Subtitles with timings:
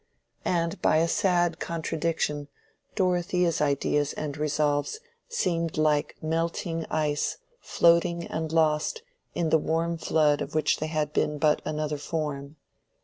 [0.45, 2.47] And by a sad contradiction
[2.95, 9.03] Dorothea's ideas and resolves seemed like melting ice floating and lost
[9.35, 12.55] in the warm flood of which they had been but another form.